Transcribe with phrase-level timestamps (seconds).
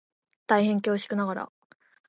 [0.47, 1.51] 大変恐縮ながら